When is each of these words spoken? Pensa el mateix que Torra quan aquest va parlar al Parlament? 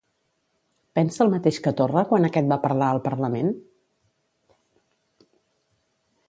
Pensa 0.99 1.19
el 1.25 1.29
mateix 1.33 1.59
que 1.67 1.73
Torra 1.81 2.03
quan 2.13 2.25
aquest 2.29 2.49
va 2.53 2.59
parlar 2.63 2.87
al 2.89 3.03
Parlament? 3.05 3.53